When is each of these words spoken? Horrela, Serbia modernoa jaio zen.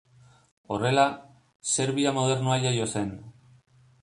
Horrela, 0.75 1.03
Serbia 1.75 2.17
modernoa 2.19 2.59
jaio 2.65 2.89
zen. 2.97 3.17